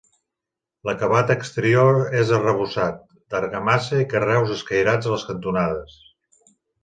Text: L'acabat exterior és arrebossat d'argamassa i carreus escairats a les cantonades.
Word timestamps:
L'acabat 0.87 1.33
exterior 1.33 1.99
és 2.21 2.31
arrebossat 2.37 2.97
d'argamassa 3.35 4.01
i 4.05 4.09
carreus 4.15 4.55
escairats 4.57 5.11
a 5.11 5.15
les 5.17 5.27
cantonades. 5.31 5.97